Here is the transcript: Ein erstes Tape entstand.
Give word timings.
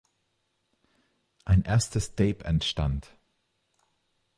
Ein 1.45 1.61
erstes 1.63 2.15
Tape 2.15 2.43
entstand. 2.43 3.13